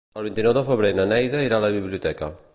[0.19, 2.33] El vint-i-nou de febrer na Neida irà a la biblioteca.